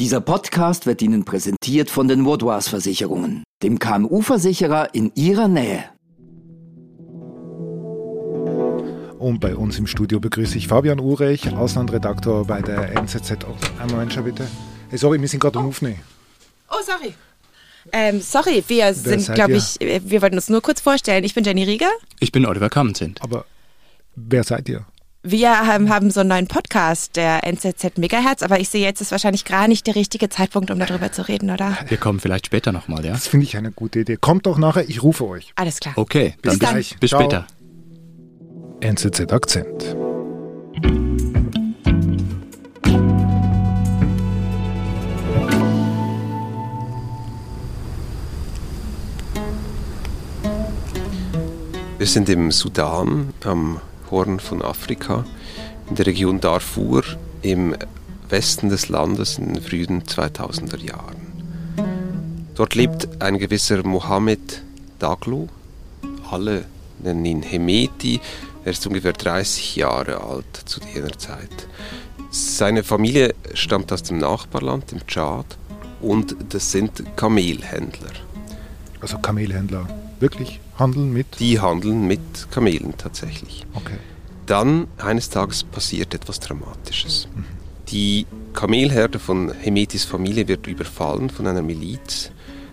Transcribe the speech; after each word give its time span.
Dieser 0.00 0.22
Podcast 0.22 0.86
wird 0.86 1.02
Ihnen 1.02 1.26
präsentiert 1.26 1.90
von 1.90 2.08
den 2.08 2.24
Woodwars 2.24 2.68
Versicherungen, 2.68 3.44
dem 3.62 3.78
KMU-Versicherer 3.78 4.94
in 4.94 5.12
Ihrer 5.14 5.46
Nähe. 5.46 5.84
Und 9.18 9.40
bei 9.40 9.54
uns 9.54 9.78
im 9.78 9.86
Studio 9.86 10.18
begrüße 10.18 10.56
ich 10.56 10.68
Fabian 10.68 11.00
Urech, 11.00 11.52
Auslandredaktor 11.52 12.46
bei 12.46 12.62
der 12.62 12.96
NZZ. 12.96 13.44
Oh, 13.46 13.54
einen 13.78 13.90
Moment 13.90 14.14
schon 14.14 14.24
bitte. 14.24 14.48
Hey, 14.88 14.96
sorry, 14.96 15.20
wir 15.20 15.28
sind 15.28 15.40
gerade 15.40 15.58
im 15.58 15.66
Aufnehmen. 15.66 16.00
Oh, 16.70 16.82
sorry. 16.82 17.12
Ähm, 17.92 18.22
sorry, 18.22 18.64
wir 18.68 18.94
sind, 18.94 19.34
glaube 19.34 19.52
ich, 19.52 19.78
äh, 19.82 20.00
wir 20.02 20.22
wollten 20.22 20.36
uns 20.36 20.48
nur 20.48 20.62
kurz 20.62 20.80
vorstellen. 20.80 21.24
Ich 21.24 21.34
bin 21.34 21.44
Jenny 21.44 21.64
Rieger. 21.64 21.90
Ich 22.20 22.32
bin 22.32 22.46
Oliver 22.46 22.70
Kammenzind. 22.70 23.20
Aber 23.20 23.44
wer 24.16 24.44
seid 24.44 24.66
ihr? 24.70 24.86
Wir 25.22 25.66
haben 25.66 26.10
so 26.10 26.20
einen 26.20 26.30
neuen 26.30 26.46
Podcast, 26.46 27.16
der 27.16 27.46
NZZ 27.46 27.98
Megahertz, 27.98 28.42
aber 28.42 28.58
ich 28.58 28.70
sehe 28.70 28.82
jetzt 28.82 29.02
ist 29.02 29.10
wahrscheinlich 29.12 29.44
gar 29.44 29.68
nicht 29.68 29.86
der 29.86 29.94
richtige 29.94 30.30
Zeitpunkt, 30.30 30.70
um 30.70 30.78
darüber 30.78 31.12
zu 31.12 31.28
reden, 31.28 31.50
oder? 31.50 31.76
Wir 31.88 31.98
kommen 31.98 32.20
vielleicht 32.20 32.46
später 32.46 32.72
nochmal, 32.72 33.04
ja? 33.04 33.12
Das 33.12 33.26
finde 33.26 33.44
ich 33.44 33.54
eine 33.58 33.70
gute 33.70 34.00
Idee. 34.00 34.16
Kommt 34.16 34.46
doch 34.46 34.56
nachher, 34.56 34.88
ich 34.88 35.02
rufe 35.02 35.26
euch. 35.28 35.52
Alles 35.56 35.78
klar. 35.78 35.92
Okay, 35.96 36.34
Bis 36.40 36.52
dann 36.52 36.58
bis, 36.58 36.68
gleich. 36.70 36.96
bis 37.00 37.10
Ciao. 37.10 37.20
später. 37.20 37.46
NZZ 38.80 39.30
Akzent. 39.30 39.94
Wir 51.98 52.06
sind 52.06 52.30
im 52.30 52.50
Sudan, 52.50 53.34
am 53.44 53.82
Horn 54.10 54.40
von 54.40 54.62
Afrika, 54.62 55.24
in 55.88 55.96
der 55.96 56.06
Region 56.06 56.40
Darfur 56.40 57.04
im 57.42 57.74
Westen 58.28 58.68
des 58.68 58.88
Landes 58.88 59.38
in 59.38 59.54
den 59.54 59.62
frühen 59.62 60.02
2000er 60.02 60.78
Jahren. 60.78 61.30
Dort 62.54 62.74
lebt 62.74 63.22
ein 63.22 63.38
gewisser 63.38 63.86
Mohammed 63.86 64.62
Daglo. 64.98 65.48
Alle 66.30 66.64
nennen 66.98 67.24
ihn 67.24 67.42
Hemeti. 67.42 68.20
Er 68.64 68.72
ist 68.72 68.86
ungefähr 68.86 69.14
30 69.14 69.76
Jahre 69.76 70.22
alt 70.22 70.62
zu 70.66 70.80
jener 70.94 71.16
Zeit. 71.18 71.68
Seine 72.30 72.84
Familie 72.84 73.34
stammt 73.54 73.92
aus 73.92 74.02
dem 74.02 74.18
Nachbarland, 74.18 74.92
dem 74.92 75.06
Tschad, 75.06 75.46
und 76.00 76.36
das 76.50 76.70
sind 76.70 77.02
Kamelhändler. 77.16 78.12
Also 79.00 79.18
Kamelhändler. 79.18 79.88
Wirklich 80.20 80.60
handeln 80.78 81.12
mit? 81.12 81.40
Die 81.40 81.60
handeln 81.60 82.06
mit 82.06 82.20
Kamelen 82.50 82.94
tatsächlich. 82.96 83.66
Okay. 83.74 83.96
Dann 84.46 84.86
eines 84.98 85.30
Tages 85.30 85.64
passiert 85.64 86.14
etwas 86.14 86.40
Dramatisches. 86.40 87.28
Die 87.88 88.26
Kamelherde 88.52 89.18
von 89.18 89.52
Hemetis 89.52 90.04
Familie 90.04 90.46
wird 90.46 90.66
überfallen 90.66 91.30
von 91.30 91.46
einer 91.46 91.62
Miliz. 91.62 92.30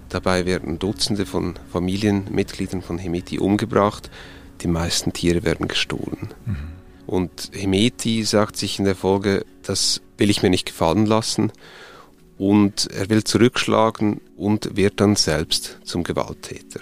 Dabei 0.10 0.46
werden 0.46 0.80
Dutzende 0.80 1.26
von 1.26 1.56
Familienmitgliedern 1.72 2.82
von 2.82 2.98
Hemeti 2.98 3.40
umgebracht. 3.40 4.10
Die 4.62 4.68
meisten 4.68 5.14
Tiere 5.14 5.44
werden 5.44 5.68
gestohlen. 5.68 6.34
Und 7.06 7.52
Hemeti 7.54 8.24
sagt 8.24 8.58
sich 8.58 8.80
in 8.80 8.86
der 8.86 8.96
Folge, 8.96 9.46
das 9.64 10.02
will 10.18 10.30
ich 10.30 10.44
mir 10.44 10.50
nicht 10.50 10.66
gefallen 10.66 11.06
lassen. 11.06 11.52
Und 12.38 12.88
er 12.92 13.10
will 13.10 13.24
zurückschlagen 13.24 14.22
und 14.36 14.76
wird 14.76 15.02
dann 15.02 15.16
selbst 15.16 15.80
zum 15.84 16.04
Gewalttäter. 16.04 16.82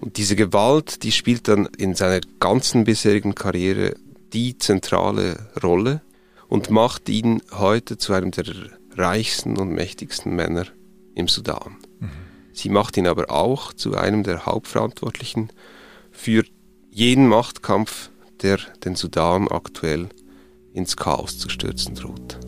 Und 0.00 0.16
diese 0.16 0.36
Gewalt, 0.36 1.02
die 1.02 1.12
spielt 1.12 1.48
dann 1.48 1.66
in 1.76 1.94
seiner 1.94 2.20
ganzen 2.40 2.84
bisherigen 2.84 3.34
Karriere 3.34 3.94
die 4.32 4.58
zentrale 4.58 5.50
Rolle 5.62 6.02
und 6.48 6.70
macht 6.70 7.08
ihn 7.08 7.42
heute 7.52 7.98
zu 7.98 8.12
einem 8.12 8.30
der 8.30 8.46
reichsten 8.94 9.58
und 9.58 9.70
mächtigsten 9.70 10.34
Männer 10.34 10.66
im 11.14 11.28
Sudan. 11.28 11.76
Sie 12.52 12.70
macht 12.70 12.96
ihn 12.96 13.06
aber 13.06 13.30
auch 13.30 13.72
zu 13.74 13.96
einem 13.96 14.22
der 14.22 14.46
Hauptverantwortlichen 14.46 15.50
für 16.10 16.44
jeden 16.90 17.28
Machtkampf, 17.28 18.10
der 18.40 18.58
den 18.84 18.94
Sudan 18.94 19.48
aktuell 19.48 20.08
ins 20.72 20.96
Chaos 20.96 21.38
zu 21.38 21.48
stürzen 21.48 21.94
droht. 21.94 22.38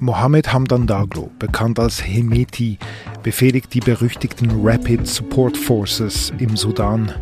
Mohammed 0.00 0.52
Hamdan 0.52 0.86
Daglo, 0.86 1.30
bekannt 1.40 1.80
als 1.80 2.06
Hemeti, 2.06 2.78
befehligt 3.24 3.74
die 3.74 3.80
berüchtigten 3.80 4.64
Rapid 4.64 5.06
Support 5.06 5.56
Forces 5.56 6.32
im 6.38 6.56
Sudan. 6.56 7.12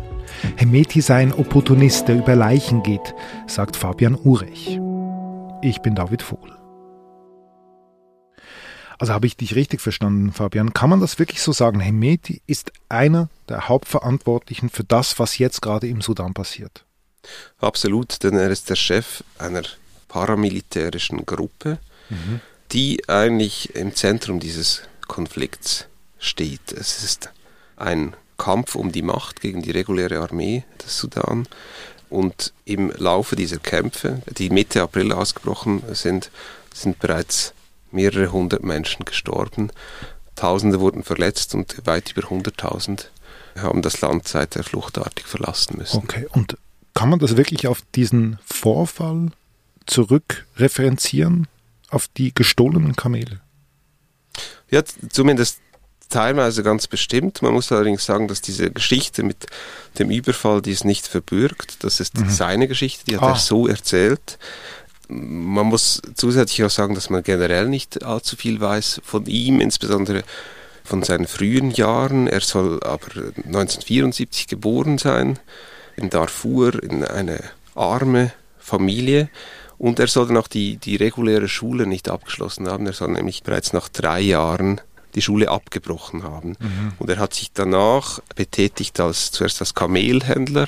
Hemeti 0.57 1.01
sei 1.01 1.23
ein 1.23 1.33
Opportunist, 1.33 2.07
der 2.07 2.17
über 2.17 2.35
Leichen 2.35 2.83
geht, 2.83 3.15
sagt 3.47 3.75
Fabian 3.75 4.15
Urech. 4.15 4.79
Ich 5.63 5.81
bin 5.81 5.95
David 5.95 6.21
Vohl. 6.21 6.55
Also 8.99 9.13
habe 9.13 9.25
ich 9.25 9.37
dich 9.37 9.55
richtig 9.55 9.81
verstanden, 9.81 10.31
Fabian? 10.31 10.73
Kann 10.73 10.91
man 10.91 10.99
das 10.99 11.17
wirklich 11.17 11.41
so 11.41 11.51
sagen? 11.51 11.79
Hemeti 11.79 12.41
ist 12.45 12.71
einer 12.89 13.29
der 13.49 13.69
Hauptverantwortlichen 13.69 14.69
für 14.69 14.83
das, 14.83 15.17
was 15.17 15.39
jetzt 15.39 15.63
gerade 15.63 15.87
im 15.87 16.01
Sudan 16.01 16.35
passiert. 16.35 16.85
Absolut, 17.59 18.23
denn 18.23 18.35
er 18.35 18.51
ist 18.51 18.69
der 18.69 18.75
Chef 18.75 19.23
einer 19.39 19.63
paramilitärischen 20.07 21.25
Gruppe, 21.25 21.79
die 22.71 23.07
eigentlich 23.07 23.75
im 23.75 23.95
Zentrum 23.95 24.39
dieses 24.39 24.81
Konflikts 25.07 25.85
steht. 26.19 26.71
Es 26.71 27.03
ist 27.03 27.31
ein 27.75 28.15
Kampf 28.37 28.75
um 28.75 28.91
die 28.91 29.01
Macht 29.01 29.41
gegen 29.41 29.61
die 29.61 29.71
reguläre 29.71 30.19
Armee 30.19 30.63
des 30.83 30.97
Sudan. 30.97 31.47
Und 32.09 32.53
im 32.65 32.91
Laufe 32.91 33.35
dieser 33.35 33.57
Kämpfe, 33.57 34.21
die 34.37 34.49
Mitte 34.49 34.81
April 34.81 35.11
ausgebrochen 35.11 35.83
sind, 35.93 36.31
sind 36.73 36.99
bereits 36.99 37.53
mehrere 37.91 38.31
hundert 38.31 38.63
Menschen 38.63 39.05
gestorben. 39.05 39.71
Tausende 40.35 40.79
wurden 40.79 41.03
verletzt 41.03 41.55
und 41.55 41.85
weit 41.85 42.13
über 42.15 42.29
hunderttausend 42.29 43.11
haben 43.57 43.81
das 43.81 44.01
Land 44.01 44.27
seither 44.27 44.63
fluchtartig 44.63 45.25
verlassen 45.25 45.77
müssen. 45.77 45.97
Okay, 45.97 46.27
und 46.31 46.57
kann 46.93 47.09
man 47.09 47.19
das 47.19 47.37
wirklich 47.37 47.67
auf 47.67 47.81
diesen 47.95 48.39
Vorfall 48.45 49.31
zurückreferenzieren? 49.85 51.47
Auf 51.89 52.07
die 52.09 52.33
gestohlenen 52.33 52.95
Kamele? 52.95 53.41
Ja, 54.69 54.83
zumindest 55.09 55.59
teilweise 56.09 56.63
ganz 56.63 56.87
bestimmt. 56.87 57.41
Man 57.41 57.53
muss 57.53 57.71
allerdings 57.71 58.05
sagen, 58.05 58.27
dass 58.27 58.41
diese 58.41 58.71
Geschichte 58.71 59.23
mit 59.23 59.45
dem 59.99 60.09
Überfall 60.09 60.61
dies 60.61 60.83
nicht 60.83 61.07
verbürgt. 61.07 61.83
Das 61.83 61.99
ist 61.99 62.13
seine 62.29 62.67
Geschichte, 62.67 63.05
die 63.05 63.15
hat 63.17 63.23
Ah. 63.23 63.29
er 63.31 63.35
so 63.35 63.67
erzählt. 63.67 64.37
Man 65.09 65.67
muss 65.67 66.01
zusätzlich 66.15 66.63
auch 66.65 66.69
sagen, 66.69 66.93
dass 66.95 67.09
man 67.09 67.23
generell 67.23 67.67
nicht 67.69 68.03
allzu 68.03 68.35
viel 68.35 68.59
weiß 68.59 69.01
von 69.05 69.25
ihm, 69.25 69.61
insbesondere 69.61 70.23
von 70.83 71.03
seinen 71.03 71.27
frühen 71.27 71.71
Jahren. 71.71 72.27
Er 72.27 72.41
soll 72.41 72.81
aber 72.83 73.07
1974 73.45 74.47
geboren 74.47 74.97
sein, 74.97 75.39
in 75.95 76.09
Darfur, 76.09 76.81
in 76.83 77.03
eine 77.05 77.39
arme 77.75 78.31
Familie. 78.59 79.29
Und 79.77 79.99
er 79.99 80.07
soll 80.07 80.27
dann 80.27 80.37
auch 80.37 80.47
die, 80.47 80.77
die 80.77 80.95
reguläre 80.95 81.47
Schule 81.47 81.85
nicht 81.85 82.09
abgeschlossen 82.09 82.67
haben. 82.67 82.87
Er 82.87 82.93
soll 82.93 83.09
nämlich 83.09 83.43
bereits 83.43 83.73
nach 83.73 83.89
drei 83.89 84.21
Jahren 84.21 84.81
die 85.15 85.21
Schule 85.21 85.49
abgebrochen 85.49 86.23
haben. 86.23 86.55
Und 86.99 87.09
er 87.09 87.17
hat 87.17 87.33
sich 87.33 87.51
danach 87.51 88.19
betätigt 88.35 88.99
als 88.99 89.31
zuerst 89.31 89.61
als 89.61 89.73
Kamelhändler, 89.73 90.67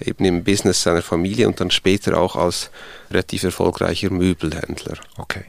eben 0.00 0.24
im 0.24 0.44
Business 0.44 0.82
seiner 0.82 1.02
Familie 1.02 1.48
und 1.48 1.60
dann 1.60 1.70
später 1.70 2.18
auch 2.18 2.36
als 2.36 2.70
relativ 3.10 3.42
erfolgreicher 3.42 4.10
Möbelhändler. 4.10 4.98
Okay. 5.16 5.44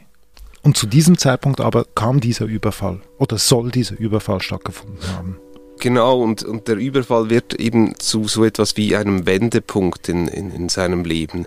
Und 0.62 0.78
zu 0.78 0.88
diesem 0.88 1.18
Zeitpunkt 1.18 1.62
aber 1.62 1.86
kam 1.96 2.20
dieser 2.20 2.46
Überfall 2.46 3.02
oder 3.18 3.38
soll 3.38 3.72
dieser 3.72 3.98
Überfall 3.98 4.42
stattgefunden 4.42 5.00
haben. 5.16 5.38
Genau, 5.80 6.22
und, 6.22 6.44
und 6.44 6.68
der 6.68 6.76
Überfall 6.76 7.30
wird 7.30 7.54
eben 7.54 7.98
zu 7.98 8.28
so 8.28 8.44
etwas 8.44 8.76
wie 8.78 8.96
einem 8.96 9.26
Wendepunkt 9.26 10.10
in, 10.10 10.28
in, 10.28 10.52
in 10.52 10.70
seinem 10.70 11.06
Leben, 11.06 11.46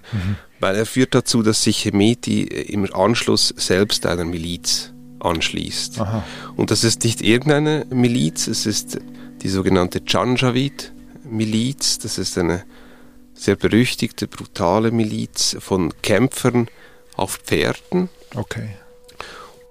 weil 0.59 0.75
er 0.77 0.87
führt 0.87 1.15
dazu, 1.15 1.43
dass 1.43 1.63
sich 1.63 1.85
Hemeti 1.85 2.43
im 2.43 2.93
Anschluss 2.95 3.53
selbst 3.57 4.07
einer 4.07 4.25
Miliz 4.25 4.93
anschließt. 5.21 6.01
Aha. 6.01 6.25
Und 6.57 6.71
das 6.71 6.83
ist 6.83 7.05
nicht 7.05 7.21
irgendeine 7.21 7.87
Miliz, 7.91 8.47
es 8.49 8.67
ist 8.67 8.99
die 9.43 9.49
sogenannte 9.49 10.01
Janjaweed-Miliz, 10.07 11.99
das 11.99 12.19
ist 12.19 12.39
eine 12.39 12.65
sehr 13.35 13.57
berüchtigte, 13.57 14.29
brutale 14.29 14.91
Miliz 14.91 15.57
von 15.61 15.93
Kämpfern 16.03 16.69
auf 17.17 17.37
Pferden, 17.45 18.09
Okay. 18.35 18.71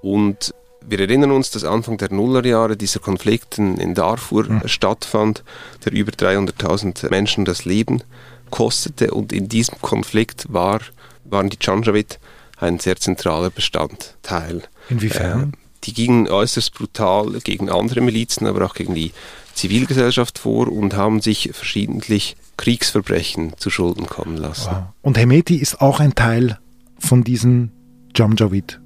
und 0.01 0.53
wir 0.87 0.99
erinnern 0.99 1.31
uns, 1.31 1.51
dass 1.51 1.63
Anfang 1.63 1.97
der 1.97 2.11
Nullerjahre 2.11 2.75
dieser 2.75 2.99
Konflikt 2.99 3.57
in, 3.57 3.93
Darfur 3.93 4.49
äh, 4.49 4.67
stattfand, 4.67 5.43
der 5.85 5.93
über 5.93 6.11
300.000 6.11 7.09
Menschen 7.09 7.45
das 7.45 7.65
Leben 7.65 8.03
kostete. 8.49 9.11
Und 9.11 9.31
in 9.31 9.47
diesem 9.47 9.79
Konflikt 9.81 10.45
war, 10.49 10.81
waren 11.23 11.49
die 11.49 11.57
Janjaweed 11.59 12.19
ein 12.57 12.79
sehr 12.79 12.97
zentraler 12.97 13.49
Bestandteil. 13.49 14.63
Inwiefern? 14.89 15.53
Äh, 15.53 15.57
die 15.83 15.93
gingen 15.93 16.27
äußerst 16.27 16.73
brutal 16.73 17.39
gegen 17.43 17.69
andere 17.69 18.01
Milizen, 18.01 18.45
aber 18.45 18.65
auch 18.65 18.75
gegen 18.75 18.93
die 18.93 19.11
Zivilgesellschaft 19.53 20.39
vor 20.39 20.71
und 20.71 20.95
haben 20.95 21.21
sich 21.21 21.49
verschiedentlich 21.53 22.35
Kriegsverbrechen 22.57 23.53
zu 23.57 23.69
Schulden 23.69 24.05
kommen 24.05 24.37
lassen. 24.37 24.71
Wow. 24.71 24.83
Und 25.01 25.17
Hemeti 25.17 25.55
ist 25.55 25.81
auch 25.81 25.99
ein 25.99 26.13
Teil 26.13 26.59
von 26.99 27.23
diesen 27.23 27.71
Janjaweed. 28.15 28.79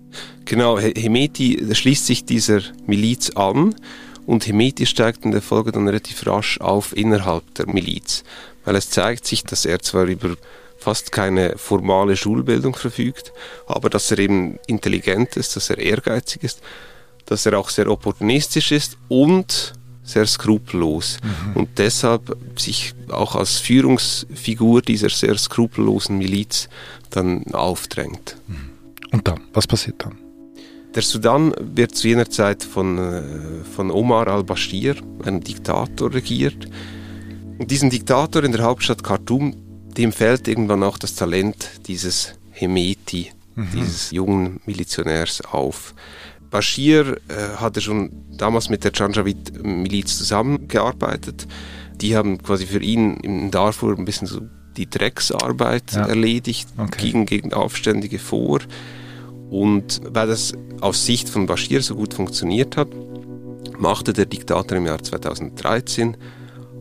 Genau, 0.46 0.80
Hemeti 0.80 1.66
schließt 1.74 2.06
sich 2.06 2.26
dieser 2.26 2.62
Miliz 2.86 3.32
an 3.32 3.76
und 4.26 4.48
Hemeti 4.48 4.86
steigt 4.86 5.26
in 5.26 5.32
der 5.32 5.42
Folge 5.42 5.72
dann 5.72 5.88
relativ 5.88 6.26
rasch 6.26 6.60
auf 6.60 6.96
innerhalb 6.96 7.54
der 7.56 7.68
Miliz, 7.68 8.24
weil 8.64 8.76
es 8.76 8.90
zeigt 8.90 9.26
sich, 9.26 9.44
dass 9.44 9.66
er 9.66 9.80
zwar 9.80 10.06
über 10.06 10.36
fast 10.78 11.12
keine 11.12 11.58
formale 11.58 12.16
Schulbildung 12.16 12.76
verfügt, 12.76 13.34
aber 13.66 13.90
dass 13.90 14.12
er 14.12 14.20
eben 14.20 14.60
intelligent 14.68 15.36
ist, 15.36 15.56
dass 15.56 15.70
er 15.70 15.80
ehrgeizig 15.80 16.44
ist, 16.44 16.62
dass 17.26 17.46
er 17.46 17.58
auch 17.58 17.70
sehr 17.70 17.90
opportunistisch 17.90 18.72
ist 18.72 18.98
und 19.08 19.74
sehr 20.04 20.28
skrupellos 20.28 21.18
mhm. 21.24 21.62
und 21.62 21.70
deshalb 21.80 22.38
sich 22.56 22.94
auch 23.10 23.36
als 23.36 23.58
Führungsfigur 23.58 24.84
dieser 24.84 25.10
sehr 25.10 25.36
skrupellosen 25.38 26.20
Miliz 26.20 26.70
dann 27.10 27.46
aufdrängt. 27.54 28.38
Mhm. 28.48 28.75
Und 29.12 29.28
dann, 29.28 29.42
was 29.54 29.68
passiert 29.68 30.04
dann? 30.04 30.18
Der 30.96 31.02
Sudan 31.02 31.54
wird 31.60 31.94
zu 31.94 32.08
jener 32.08 32.30
Zeit 32.30 32.64
von, 32.64 32.98
äh, 32.98 33.22
von 33.76 33.92
Omar 33.92 34.28
al-Bashir, 34.28 34.96
einem 35.26 35.42
Diktator, 35.42 36.14
regiert. 36.14 36.70
Und 37.58 37.70
diesem 37.70 37.90
Diktator 37.90 38.44
in 38.44 38.54
der 38.54 38.64
Hauptstadt 38.64 39.04
Khartoum, 39.04 39.56
dem 39.98 40.14
fällt 40.14 40.48
irgendwann 40.48 40.84
auch 40.84 40.98
das 40.98 41.16
Talent 41.16 41.82
dieses 41.88 42.36
Hemeti, 42.52 43.32
mhm. 43.56 43.68
dieses 43.74 44.12
jungen 44.12 44.62
Milizionärs 44.66 45.42
auf. 45.42 45.94
Bashir 46.50 47.18
äh, 47.28 47.58
hatte 47.58 47.82
schon 47.82 48.12
damals 48.32 48.70
mit 48.70 48.86
der 48.86 48.92
Janjaweed-Miliz 48.94 50.18
zusammengearbeitet. 50.18 51.48
Die 52.00 52.16
haben 52.16 52.42
quasi 52.42 52.66
für 52.66 52.82
ihn 52.82 53.16
in 53.18 53.52
Darfur 53.52 53.98
ein 53.98 54.06
bisschen 54.06 54.28
so 54.28 54.42
die 54.78 54.90
Drecksarbeit 54.90 55.94
ja. 55.94 56.06
erledigt, 56.06 56.70
okay. 56.78 57.12
gingen 57.12 57.26
gegen 57.26 57.54
Aufständige 57.54 58.20
vor. 58.20 58.60
Und 59.50 60.02
weil 60.04 60.28
das 60.28 60.54
aus 60.82 61.06
Sicht 61.06 61.30
von 61.30 61.46
Bashir 61.46 61.82
so 61.82 61.96
gut 61.96 62.14
funktioniert 62.14 62.78
hat, 62.78 62.90
machte 63.78 64.14
der 64.14 64.26
Diktator 64.26 64.78
im 64.78 64.86
Jahr 64.86 65.02
2013 65.02 66.18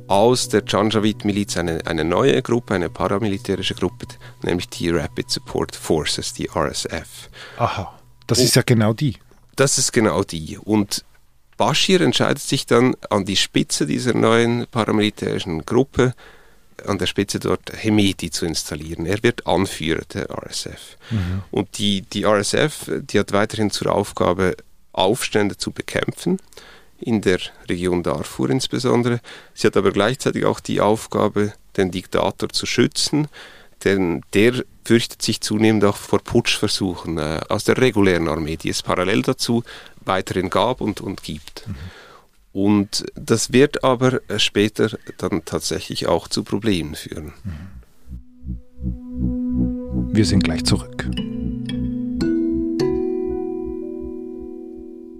aus 0.06 0.49
der 0.49 0.62
Janjaweed-Miliz 0.67 1.56
eine, 1.56 1.87
eine 1.87 2.05
neue 2.05 2.41
Gruppe, 2.43 2.75
eine 2.75 2.91
paramilitärische 2.91 3.75
Gruppe, 3.75 4.06
nämlich 4.43 4.69
die 4.69 4.90
Rapid 4.90 5.31
Support 5.31 5.76
Forces, 5.76 6.35
die 6.35 6.49
RSF. 6.49 7.31
Aha, 7.58 7.99
das 8.26 8.38
Und 8.38 8.44
ist 8.44 8.56
ja 8.56 8.62
genau 8.62 8.93
die. 8.93 9.17
Das 9.56 9.79
ist 9.79 9.93
genau 9.93 10.25
die. 10.25 10.58
Und 10.58 11.05
Bashir 11.56 12.00
entscheidet 12.00 12.43
sich 12.43 12.67
dann 12.67 12.94
an 13.11 13.25
die 13.25 13.37
Spitze 13.37 13.87
dieser 13.87 14.14
neuen 14.14 14.67
paramilitärischen 14.70 15.64
Gruppe, 15.64 16.14
an 16.86 16.98
der 16.98 17.06
Spitze 17.06 17.38
dort 17.38 17.72
Hemeti 17.72 18.31
zu 18.31 18.46
installieren. 18.46 19.06
Er 19.06 19.22
wird 19.22 19.46
Anführer 19.46 20.02
der 20.12 20.31
RSF. 20.31 20.96
Mhm. 21.10 21.42
Und 21.50 21.78
die, 21.78 22.02
die 22.02 22.25
RSF, 22.25 22.90
die 23.02 23.19
hat 23.19 23.32
weiterhin 23.32 23.70
zur 23.70 23.92
Aufgabe, 23.92 24.56
Aufstände 24.92 25.56
zu 25.56 25.72
bekämpfen, 25.72 26.38
in 27.00 27.20
der 27.20 27.38
Region 27.69 28.02
Darfur 28.02 28.50
insbesondere. 28.50 29.20
Sie 29.52 29.66
hat 29.66 29.76
aber 29.76 29.92
gleichzeitig 29.92 30.44
auch 30.44 30.60
die 30.60 30.81
Aufgabe, 30.81 31.52
den 31.76 31.90
Diktator 31.90 32.48
zu 32.48 32.66
schützen, 32.66 33.28
denn 33.84 34.22
der 34.32 34.64
fürchtet 34.84 35.22
sich 35.22 35.40
zunehmend 35.40 35.84
auch 35.84 35.96
vor 35.96 36.20
Putschversuchen 36.20 37.19
äh, 37.19 37.40
aus 37.48 37.64
der 37.64 37.78
regulären 37.78 38.28
Armee, 38.28 38.56
die 38.56 38.70
es 38.70 38.82
parallel 38.82 39.22
dazu 39.22 39.64
weiterhin 40.04 40.50
gab 40.50 40.80
und, 40.80 41.00
und 41.00 41.22
gibt. 41.22 41.66
Mhm. 41.66 41.75
Und 42.54 43.04
das 43.16 43.52
wird 43.52 43.82
aber 43.82 44.20
später 44.36 44.96
dann 45.18 45.44
tatsächlich 45.44 46.06
auch 46.06 46.28
zu 46.28 46.44
Problemen 46.44 46.94
führen. 46.94 47.32
Wir 50.12 50.24
sind 50.24 50.44
gleich 50.44 50.64
zurück. 50.64 51.10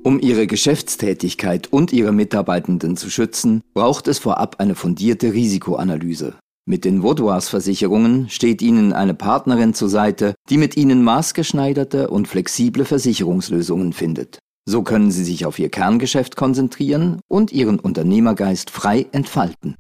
Um 0.05 0.21
ihre 0.21 0.47
Geschäftstätigkeit 0.47 1.73
und 1.73 1.93
ihre 1.93 2.13
Mitarbeitenden 2.13 2.97
zu 2.97 3.11
schützen, 3.11 3.63
braucht 3.75 4.07
es 4.07 4.21
vorab 4.21 4.61
eine 4.61 4.77
fundierte 4.77 5.33
Risikoanalyse. 5.33 6.35
Mit 6.67 6.85
den 6.85 7.03
Vaudois-Versicherungen 7.03 8.29
steht 8.29 8.63
Ihnen 8.63 8.93
eine 8.93 9.15
Partnerin 9.15 9.75
zur 9.75 9.89
Seite, 9.89 10.35
die 10.51 10.57
mit 10.57 10.77
Ihnen 10.77 11.03
maßgeschneiderte 11.03 12.11
und 12.11 12.29
flexible 12.29 12.85
Versicherungslösungen 12.85 13.93
findet. 13.93 14.39
So 14.67 14.83
können 14.83 15.11
Sie 15.11 15.25
sich 15.25 15.45
auf 15.45 15.59
Ihr 15.59 15.69
Kerngeschäft 15.69 16.37
konzentrieren 16.37 17.21
und 17.29 17.53
Ihren 17.53 17.79
Unternehmergeist 17.79 18.71
frei 18.71 19.07
entfalten. 19.13 19.77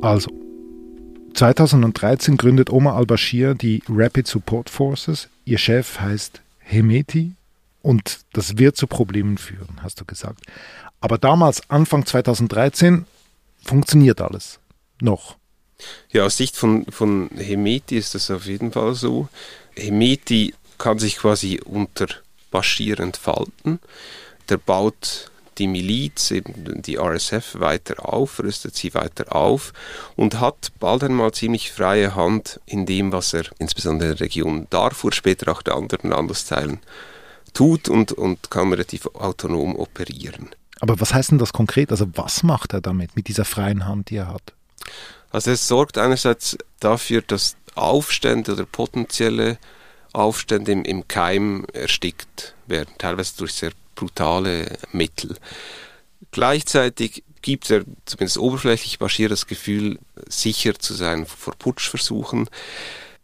Also, 0.00 0.30
2013 1.34 2.36
gründet 2.36 2.70
Omar 2.70 2.94
al-Bashir 2.96 3.54
die 3.54 3.82
Rapid 3.88 4.28
Support 4.28 4.70
Forces. 4.70 5.28
Ihr 5.44 5.58
Chef 5.58 5.98
heißt 5.98 6.40
Hemeti 6.58 7.32
und 7.82 8.20
das 8.32 8.58
wird 8.58 8.76
zu 8.76 8.86
Problemen 8.86 9.38
führen, 9.38 9.80
hast 9.82 10.00
du 10.00 10.04
gesagt. 10.04 10.40
Aber 11.00 11.18
damals, 11.18 11.68
Anfang 11.68 12.06
2013, 12.06 13.06
funktioniert 13.62 14.20
alles 14.20 14.60
noch. 15.00 15.36
Ja, 16.12 16.24
aus 16.24 16.36
Sicht 16.36 16.56
von, 16.56 16.86
von 16.86 17.30
Hemeti 17.36 17.96
ist 17.96 18.14
das 18.14 18.30
auf 18.30 18.46
jeden 18.46 18.72
Fall 18.72 18.94
so. 18.94 19.28
Hemeti 19.76 20.54
kann 20.78 20.98
sich 20.98 21.16
quasi 21.16 21.60
unter 21.64 22.06
Bashir 22.50 23.00
entfalten. 23.00 23.80
Der 24.48 24.58
baut 24.58 25.30
die 25.58 25.66
Miliz, 25.66 26.30
eben 26.30 26.82
die 26.82 26.98
RSF, 26.98 27.60
weiter 27.60 28.12
auf, 28.12 28.40
rüstet 28.40 28.74
sie 28.74 28.94
weiter 28.94 29.34
auf 29.34 29.72
und 30.16 30.40
hat 30.40 30.72
bald 30.80 31.04
einmal 31.04 31.32
ziemlich 31.32 31.72
freie 31.72 32.14
Hand 32.14 32.60
in 32.66 32.86
dem, 32.86 33.12
was 33.12 33.32
er 33.34 33.44
insbesondere 33.58 34.10
in 34.10 34.16
der 34.16 34.26
Region 34.26 34.66
Darfur, 34.70 35.12
später 35.12 35.50
auch 35.52 35.62
der 35.62 35.76
anderen 35.76 36.10
Landesteilen 36.10 36.80
tut 37.52 37.88
und, 37.88 38.12
und 38.12 38.50
kann 38.50 38.70
relativ 38.70 39.06
autonom 39.14 39.76
operieren. 39.76 40.50
Aber 40.80 41.00
was 41.00 41.14
heißt 41.14 41.30
denn 41.30 41.38
das 41.38 41.52
konkret? 41.52 41.92
Also 41.92 42.06
was 42.14 42.42
macht 42.42 42.72
er 42.72 42.80
damit, 42.80 43.14
mit 43.16 43.28
dieser 43.28 43.44
freien 43.44 43.86
Hand, 43.86 44.10
die 44.10 44.16
er 44.16 44.28
hat? 44.28 44.52
Also 45.34 45.50
es 45.50 45.66
sorgt 45.66 45.98
einerseits 45.98 46.56
dafür, 46.78 47.20
dass 47.20 47.56
Aufstände 47.74 48.52
oder 48.52 48.66
potenzielle 48.66 49.58
Aufstände 50.12 50.70
im, 50.70 50.84
im 50.84 51.08
Keim 51.08 51.66
erstickt 51.72 52.54
werden, 52.68 52.94
teilweise 52.98 53.38
durch 53.38 53.54
sehr 53.54 53.72
brutale 53.96 54.78
Mittel. 54.92 55.36
Gleichzeitig 56.30 57.24
gibt 57.42 57.68
er 57.68 57.82
zumindest 58.04 58.38
oberflächlich 58.38 59.00
Bashir 59.00 59.28
das 59.28 59.48
Gefühl, 59.48 59.98
sicher 60.28 60.78
zu 60.78 60.94
sein 60.94 61.26
vor 61.26 61.56
Putschversuchen. 61.58 62.48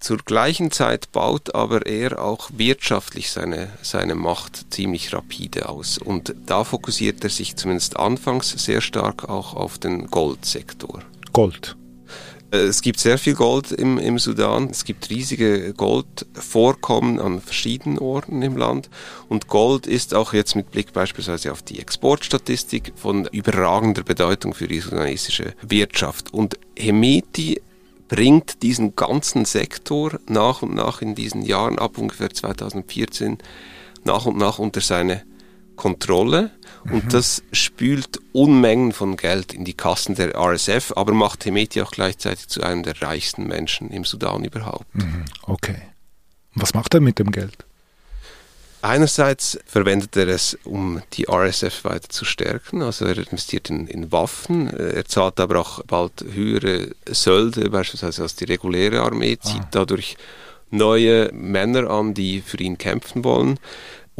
Zur 0.00 0.17
gleichen 0.17 0.73
Zeit 0.73 1.12
baut 1.12 1.55
aber 1.55 1.87
er 1.87 2.21
auch 2.21 2.50
wirtschaftlich 2.52 3.31
seine, 3.31 3.71
seine 3.83 4.17
Macht 4.17 4.75
ziemlich 4.75 5.12
rapide 5.12 5.69
aus. 5.69 5.97
Und 5.97 6.35
da 6.47 6.64
fokussiert 6.64 7.23
er 7.23 7.31
sich 7.31 7.55
zumindest 7.55 7.97
anfangs 7.97 8.50
sehr 8.50 8.81
stark 8.81 9.29
auch 9.29 9.55
auf 9.55 9.79
den 9.79 10.09
Goldsektor. 10.09 11.05
Gold. 11.33 11.76
Äh, 12.50 12.59
es 12.59 12.83
gibt 12.83 13.00
sehr 13.00 13.19
viel 13.19 13.35
Gold 13.35 13.73
im, 13.73 13.99
im 13.99 14.19
Sudan. 14.19 14.69
Es 14.71 14.85
gibt 14.85 15.11
riesige 15.11 15.73
Goldvorkommen 15.75 17.19
an 17.19 17.40
verschiedenen 17.40 17.99
Orten 17.99 18.42
im 18.42 18.57
Land. 18.57 18.90
Und 19.28 19.49
Gold 19.49 19.87
ist 19.87 20.14
auch 20.14 20.33
jetzt 20.33 20.57
mit 20.57 20.71
Blick 20.71 20.92
beispielsweise 20.92 21.52
auf 21.52 21.62
die 21.62 21.78
Exportstatistik 21.78 22.92
von 22.97 23.26
überragender 23.26 24.02
Bedeutung 24.02 24.54
für 24.54 24.69
die 24.69 24.80
sudanesische 24.80 25.54
Wirtschaft. 25.62 26.33
Und 26.33 26.59
Hemeti 26.76 27.61
bringt 28.09 28.62
diesen 28.62 28.97
ganzen 28.97 29.45
Sektor 29.45 30.19
nach 30.28 30.62
und 30.62 30.75
nach 30.75 31.00
in 31.00 31.14
diesen 31.14 31.42
Jahren 31.42 31.78
ab 31.78 31.97
ungefähr 31.97 32.30
2014 32.30 33.38
nach 34.04 34.26
und 34.26 34.37
nach 34.37 34.59
unter 34.59 34.80
seine 34.80 35.23
Kontrolle 35.81 36.51
und 36.85 37.07
mhm. 37.07 37.09
das 37.09 37.43
spült 37.53 38.21
Unmengen 38.33 38.93
von 38.93 39.17
Geld 39.17 39.55
in 39.55 39.65
die 39.65 39.73
Kassen 39.73 40.15
der 40.15 40.37
RSF, 40.37 40.93
aber 40.95 41.15
macht 41.15 41.47
Hemeti 41.47 41.81
auch 41.81 41.91
gleichzeitig 41.91 42.49
zu 42.49 42.63
einem 42.63 42.83
der 42.83 43.01
reichsten 43.01 43.47
Menschen 43.47 43.91
im 43.91 44.05
Sudan 44.05 44.45
überhaupt. 44.45 44.95
Mhm. 44.95 45.25
Okay. 45.43 45.81
Was 46.55 46.75
macht 46.75 46.93
er 46.93 47.01
mit 47.01 47.19
dem 47.19 47.33
Geld? 47.33 47.65
Einerseits 48.83 49.59
verwendet 49.65 50.17
er 50.17 50.29
es, 50.29 50.59
um 50.65 51.03
die 51.15 51.27
RSF 51.31 51.85
weiter 51.85 52.09
zu 52.11 52.27
stärken, 52.27 52.83
also 52.83 53.07
er 53.07 53.17
investiert 53.17 53.71
in, 53.71 53.87
in, 53.87 54.13
Waffen, 54.13 54.69
er 54.69 55.05
zahlt 55.07 55.41
aber 55.41 55.61
auch 55.61 55.83
bald 55.85 56.25
höhere 56.31 56.89
Sölde, 57.07 57.71
beispielsweise 57.71 58.23
als 58.23 58.37
die 58.37 58.45
reguläre 58.45 59.01
Armee, 59.01 59.39
zieht 59.39 59.63
ah. 59.63 59.69
dadurch 59.71 60.17
neue 60.71 61.31
Männer 61.33 61.91
an, 61.91 62.15
die 62.15 62.41
für 62.41 62.59
ihn 62.59 62.79
kämpfen 62.79 63.25
wollen. 63.25 63.59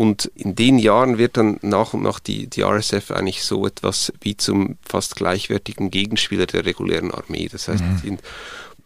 Und 0.01 0.33
in 0.35 0.55
den 0.55 0.79
Jahren 0.79 1.19
wird 1.19 1.37
dann 1.37 1.59
nach 1.61 1.93
und 1.93 2.01
nach 2.03 2.21
die, 2.21 2.47
die 2.47 2.63
RSF 2.63 3.11
eigentlich 3.11 3.45
so 3.45 3.67
etwas 3.67 4.11
wie 4.23 4.35
zum 4.35 4.79
fast 4.81 5.15
gleichwertigen 5.15 5.91
Gegenspieler 5.91 6.47
der 6.47 6.65
regulären 6.65 7.11
Armee. 7.11 7.51
Das 7.53 7.69
heißt, 7.69 7.85
mhm. 7.85 7.99
sind 7.99 8.21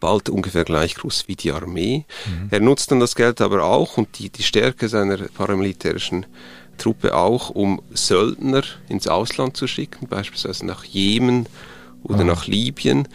bald 0.01 0.27
ungefähr 0.27 0.65
gleich 0.65 0.95
groß 0.95 1.29
wie 1.29 1.37
die 1.37 1.53
Armee. 1.53 2.03
Mhm. 2.25 2.49
Er 2.51 2.59
nutzt 2.59 2.91
dann 2.91 2.99
das 2.99 3.15
Geld 3.15 3.39
aber 3.39 3.63
auch 3.63 3.97
und 3.97 4.19
die, 4.19 4.29
die 4.29 4.43
Stärke 4.43 4.89
seiner 4.89 5.15
paramilitärischen 5.15 6.25
Truppe 6.77 7.15
auch, 7.15 7.49
um 7.49 7.81
Söldner 7.93 8.63
ins 8.89 9.07
Ausland 9.07 9.55
zu 9.55 9.67
schicken, 9.67 10.09
beispielsweise 10.09 10.65
nach 10.65 10.83
Jemen 10.83 11.47
oder 12.03 12.23
mhm. 12.23 12.27
nach 12.27 12.45
Libyen 12.45 13.07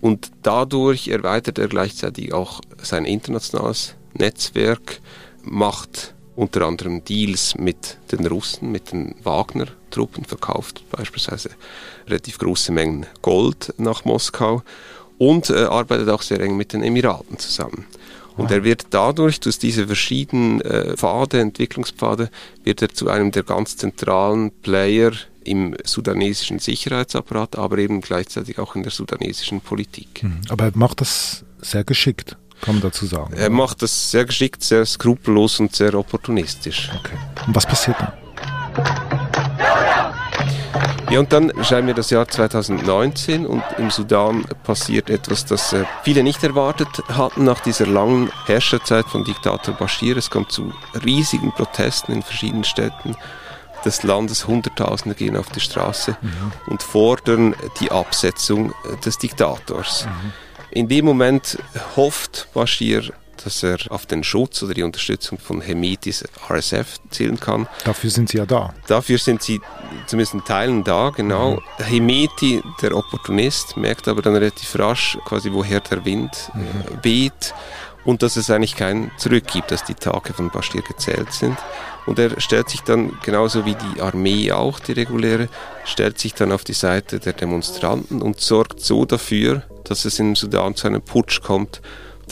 Und 0.00 0.30
dadurch 0.44 1.08
erweitert 1.08 1.58
er 1.58 1.66
gleichzeitig 1.66 2.32
auch 2.32 2.60
sein 2.80 3.06
internationales 3.06 3.96
Netzwerk, 4.14 5.00
macht 5.42 6.14
unter 6.40 6.62
anderem 6.62 7.04
Deals 7.04 7.54
mit 7.58 7.98
den 8.12 8.26
Russen, 8.26 8.72
mit 8.72 8.92
den 8.92 9.14
Wagner-Truppen, 9.22 10.24
verkauft 10.24 10.82
beispielsweise 10.90 11.50
relativ 12.06 12.38
große 12.38 12.72
Mengen 12.72 13.04
Gold 13.20 13.74
nach 13.76 14.06
Moskau 14.06 14.62
und 15.18 15.50
äh, 15.50 15.64
arbeitet 15.64 16.08
auch 16.08 16.22
sehr 16.22 16.40
eng 16.40 16.56
mit 16.56 16.72
den 16.72 16.82
Emiraten 16.82 17.38
zusammen. 17.38 17.84
Und 18.38 18.50
er 18.50 18.64
wird 18.64 18.86
dadurch, 18.88 19.38
durch 19.40 19.58
diese 19.58 19.86
verschiedenen 19.86 20.62
äh, 20.62 20.96
Pfade, 20.96 21.40
Entwicklungspfade, 21.40 22.30
wird 22.64 22.80
er 22.80 22.88
zu 22.88 23.10
einem 23.10 23.32
der 23.32 23.42
ganz 23.42 23.76
zentralen 23.76 24.50
Player 24.62 25.12
im 25.44 25.76
sudanesischen 25.84 26.58
Sicherheitsapparat, 26.58 27.58
aber 27.58 27.76
eben 27.76 28.00
gleichzeitig 28.00 28.58
auch 28.58 28.76
in 28.76 28.82
der 28.82 28.92
sudanesischen 28.92 29.60
Politik. 29.60 30.22
Mhm. 30.22 30.40
Aber 30.48 30.64
er 30.64 30.72
macht 30.74 31.02
das 31.02 31.44
sehr 31.60 31.84
geschickt, 31.84 32.38
kann 32.60 32.76
man 32.76 32.82
dazu 32.82 33.06
sagen. 33.06 33.34
Er 33.34 33.50
macht 33.50 33.82
das 33.82 34.10
sehr 34.10 34.24
geschickt, 34.24 34.62
sehr 34.62 34.84
skrupellos 34.84 35.60
und 35.60 35.74
sehr 35.74 35.94
opportunistisch. 35.94 36.90
Okay. 36.98 37.16
Und 37.46 37.54
was 37.56 37.66
passiert 37.66 37.96
dann? 37.98 38.12
Ja, 41.10 41.18
und 41.18 41.32
dann 41.32 41.52
schreiben 41.64 41.88
wir 41.88 41.94
das 41.94 42.10
Jahr 42.10 42.28
2019 42.28 43.44
und 43.44 43.64
im 43.78 43.90
Sudan 43.90 44.44
passiert 44.62 45.10
etwas, 45.10 45.44
das 45.44 45.72
äh, 45.72 45.84
viele 46.04 46.22
nicht 46.22 46.44
erwartet 46.44 46.88
hatten 47.08 47.42
nach 47.42 47.58
dieser 47.58 47.86
langen 47.86 48.30
Herrscherzeit 48.46 49.06
von 49.06 49.24
Diktator 49.24 49.74
Bashir. 49.74 50.16
Es 50.16 50.30
kommt 50.30 50.52
zu 50.52 50.72
riesigen 51.04 51.50
Protesten 51.50 52.12
in 52.12 52.22
verschiedenen 52.22 52.62
Städten 52.62 53.16
des 53.84 54.04
Landes. 54.04 54.46
Hunderttausende 54.46 55.16
gehen 55.16 55.36
auf 55.36 55.48
die 55.48 55.58
Straße 55.58 56.16
mhm. 56.20 56.52
und 56.68 56.80
fordern 56.80 57.56
die 57.80 57.90
Absetzung 57.90 58.70
äh, 58.70 58.96
des 59.04 59.18
Diktators. 59.18 60.06
Mhm. 60.06 60.32
In 60.72 60.88
dem 60.88 61.04
Moment 61.04 61.58
hofft 61.96 62.48
Bashir 62.54 63.12
dass 63.44 63.62
er 63.62 63.78
auf 63.88 64.06
den 64.06 64.22
Schutz 64.22 64.62
oder 64.62 64.74
die 64.74 64.82
Unterstützung 64.82 65.38
von 65.38 65.60
Hemitis 65.60 66.24
RSF 66.48 66.98
zählen 67.10 67.38
kann. 67.38 67.68
Dafür 67.84 68.10
sind 68.10 68.28
sie 68.28 68.38
ja 68.38 68.46
da. 68.46 68.74
Dafür 68.86 69.18
sind 69.18 69.42
sie 69.42 69.60
zumindest 70.06 70.34
in 70.34 70.44
Teilen 70.44 70.84
da, 70.84 71.10
genau. 71.10 71.52
Mhm. 71.52 71.84
Hemeti, 71.84 72.62
der 72.82 72.96
Opportunist, 72.96 73.76
merkt 73.76 74.08
aber 74.08 74.22
dann 74.22 74.34
relativ 74.34 74.78
rasch, 74.78 75.18
quasi 75.24 75.52
woher 75.52 75.80
der 75.80 76.04
Wind 76.04 76.50
mhm. 76.54 76.60
Äh, 76.60 77.04
weht 77.04 77.54
und 78.04 78.22
dass 78.22 78.36
es 78.36 78.50
eigentlich 78.50 78.76
kein 78.76 79.10
Zurück 79.18 79.46
gibt, 79.46 79.70
dass 79.70 79.84
die 79.84 79.94
Tage 79.94 80.32
von 80.32 80.50
Bashir 80.50 80.82
gezählt 80.82 81.32
sind. 81.32 81.58
Und 82.06 82.18
er 82.18 82.40
stellt 82.40 82.70
sich 82.70 82.80
dann, 82.80 83.18
genauso 83.22 83.66
wie 83.66 83.74
die 83.74 84.00
Armee 84.00 84.50
auch, 84.52 84.80
die 84.80 84.92
reguläre, 84.92 85.48
stellt 85.84 86.18
sich 86.18 86.34
dann 86.34 86.50
auf 86.50 86.64
die 86.64 86.72
Seite 86.72 87.20
der 87.20 87.34
Demonstranten 87.34 88.22
und 88.22 88.40
sorgt 88.40 88.80
so 88.80 89.04
dafür, 89.04 89.64
dass 89.84 90.04
es 90.04 90.18
im 90.18 90.36
Sudan 90.36 90.74
zu 90.74 90.86
einem 90.86 91.02
Putsch 91.02 91.40
kommt 91.40 91.80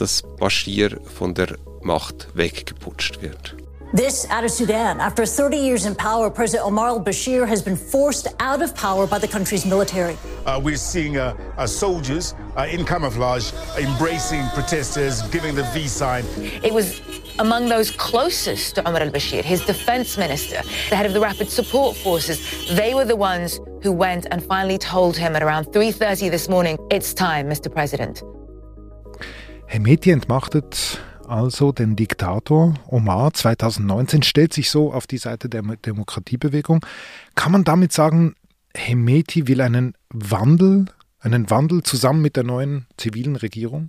dass 0.00 0.22
Bashir 0.38 0.98
von 1.04 1.34
der 1.34 1.56
Macht 1.82 2.28
weggeputscht 2.34 3.22
wird. 3.22 3.56
This 3.94 4.28
out 4.30 4.44
of 4.44 4.50
Sudan. 4.50 5.00
After 5.00 5.24
30 5.24 5.56
years 5.56 5.86
in 5.86 5.94
power, 5.94 6.28
President 6.28 6.66
Omar 6.66 6.88
al 6.88 7.00
Bashir 7.00 7.46
has 7.48 7.62
been 7.62 7.76
forced 7.76 8.28
out 8.38 8.62
of 8.62 8.74
power 8.74 9.06
by 9.06 9.18
the 9.18 9.26
country's 9.26 9.64
military. 9.64 10.14
Uh, 10.44 10.60
we're 10.62 10.76
seeing 10.76 11.16
uh, 11.16 11.34
uh, 11.56 11.66
soldiers 11.66 12.34
uh, 12.58 12.66
in 12.70 12.84
camouflage 12.84 13.50
embracing 13.78 14.46
protesters, 14.52 15.22
giving 15.30 15.54
the 15.54 15.64
V 15.72 15.88
sign. 15.88 16.24
It 16.62 16.74
was 16.74 17.00
among 17.38 17.68
those 17.68 17.90
closest 17.90 18.74
to 18.74 18.88
Omar 18.88 19.02
al 19.02 19.10
Bashir, 19.10 19.44
his 19.44 19.64
defense 19.64 20.18
minister, 20.18 20.62
the 20.90 20.96
head 20.96 21.06
of 21.06 21.12
the 21.12 21.20
rapid 21.20 21.50
support 21.50 21.96
forces. 21.96 22.38
They 22.76 22.94
were 22.94 23.06
the 23.06 23.16
ones 23.16 23.60
who 23.82 23.92
went 23.92 24.26
and 24.30 24.42
finally 24.42 24.78
told 24.78 25.16
him 25.16 25.36
at 25.36 25.42
around 25.42 25.72
3:30 25.72 26.30
this 26.30 26.48
morning, 26.48 26.78
"It's 26.90 27.14
time, 27.14 27.48
Mr. 27.48 27.68
President." 27.68 28.22
Hemeti 29.66 30.10
entmachtet 30.10 30.98
also 31.26 31.72
den 31.72 31.94
Diktator 31.94 32.74
Omar 32.88 33.32
2019, 33.34 34.22
stellt 34.22 34.54
sich 34.54 34.70
so 34.70 34.92
auf 34.92 35.06
die 35.06 35.18
Seite 35.18 35.48
der 35.48 35.62
Demokratiebewegung. 35.62 36.84
Kann 37.34 37.52
man 37.52 37.64
damit 37.64 37.92
sagen, 37.92 38.34
Hemeti 38.74 39.46
will 39.46 39.60
einen 39.60 39.94
Wandel, 40.10 40.86
einen 41.20 41.50
Wandel 41.50 41.82
zusammen 41.82 42.22
mit 42.22 42.36
der 42.36 42.44
neuen 42.44 42.86
zivilen 42.96 43.36
Regierung? 43.36 43.86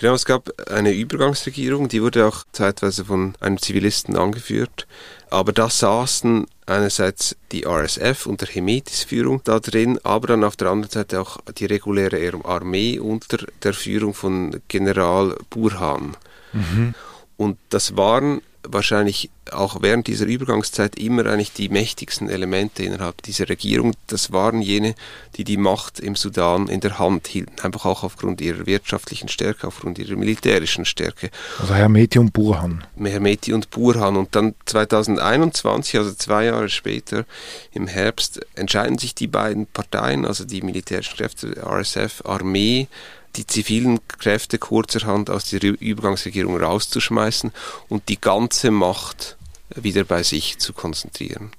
Genau, 0.00 0.14
es 0.14 0.26
gab 0.26 0.70
eine 0.70 0.92
Übergangsregierung, 0.92 1.88
die 1.88 2.00
wurde 2.00 2.24
auch 2.24 2.44
zeitweise 2.52 3.04
von 3.04 3.34
einem 3.40 3.60
Zivilisten 3.60 4.16
angeführt. 4.16 4.86
Aber 5.28 5.52
da 5.52 5.68
saßen 5.68 6.46
einerseits 6.66 7.34
die 7.50 7.66
RSF 7.66 8.26
unter 8.26 8.46
Hemetis-Führung 8.46 9.40
da 9.42 9.58
drin, 9.58 9.98
aber 10.04 10.28
dann 10.28 10.44
auf 10.44 10.54
der 10.54 10.68
anderen 10.68 10.92
Seite 10.92 11.20
auch 11.20 11.38
die 11.58 11.64
reguläre 11.64 12.32
Armee 12.44 13.00
unter 13.00 13.38
der 13.64 13.74
Führung 13.74 14.14
von 14.14 14.60
General 14.68 15.36
Burhan. 15.50 16.16
Mhm. 16.52 16.94
Und 17.36 17.58
das 17.70 17.96
waren 17.96 18.40
wahrscheinlich 18.62 19.30
auch 19.52 19.80
während 19.80 20.06
dieser 20.06 20.26
Übergangszeit 20.26 20.96
immer 20.96 21.26
eigentlich 21.26 21.52
die 21.52 21.68
mächtigsten 21.68 22.28
Elemente 22.28 22.82
innerhalb 22.82 23.22
dieser 23.22 23.48
Regierung. 23.48 23.94
Das 24.06 24.32
waren 24.32 24.60
jene, 24.60 24.94
die 25.36 25.44
die 25.44 25.56
Macht 25.56 26.00
im 26.00 26.16
Sudan 26.16 26.68
in 26.68 26.80
der 26.80 26.98
Hand 26.98 27.28
hielten, 27.28 27.60
einfach 27.62 27.84
auch 27.86 28.02
aufgrund 28.02 28.40
ihrer 28.40 28.66
wirtschaftlichen 28.66 29.28
Stärke, 29.28 29.66
aufgrund 29.66 29.98
ihrer 29.98 30.16
militärischen 30.16 30.84
Stärke. 30.84 31.30
Also 31.58 31.74
Hermeti 31.74 32.18
und 32.18 32.32
Burhan. 32.32 32.84
Hermeti 33.02 33.52
und 33.52 33.70
Burhan. 33.70 34.16
Und 34.16 34.34
dann 34.34 34.54
2021, 34.66 35.96
also 35.96 36.12
zwei 36.14 36.46
Jahre 36.46 36.68
später, 36.68 37.24
im 37.72 37.86
Herbst, 37.86 38.40
entscheiden 38.54 38.98
sich 38.98 39.14
die 39.14 39.28
beiden 39.28 39.66
Parteien, 39.66 40.24
also 40.24 40.44
die 40.44 40.62
militärischen 40.62 41.16
Kräfte, 41.16 41.56
RSF, 41.64 42.22
Armee, 42.26 42.88
die 43.36 43.46
zivilen 43.46 44.00
Kräfte 44.08 44.58
kurzerhand 44.58 45.30
aus 45.30 45.50
der 45.50 45.62
Übergangsregierung 45.62 46.60
rauszuschmeißen 46.60 47.52
und 47.88 48.08
die 48.08 48.20
ganze 48.20 48.70
Macht 48.70 49.36
wieder 49.74 50.04
bei 50.04 50.22
sich 50.22 50.58
zu 50.58 50.72
konzentrieren. 50.72 51.50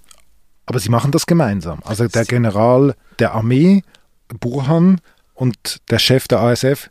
Aber 0.66 0.80
sie 0.80 0.90
machen 0.90 1.12
das 1.12 1.26
gemeinsam. 1.26 1.80
Also 1.84 2.08
der 2.08 2.26
General 2.26 2.96
der 3.20 3.34
Armee, 3.34 3.84
Burhan, 4.40 5.02
und 5.40 5.80
der 5.90 6.00
Chef 6.00 6.28
der 6.28 6.42
ASF, 6.42 6.90